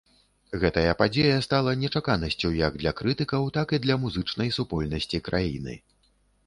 Гэтая 0.61 0.93
падзея 1.01 1.35
стала 1.47 1.75
нечаканасцю 1.83 2.51
як 2.63 2.81
для 2.85 2.95
крытыкаў, 3.03 3.47
так 3.59 3.67
і 3.75 3.83
для 3.85 3.95
музычнай 4.07 4.49
супольнасці 4.61 5.27
краіны. 5.31 5.83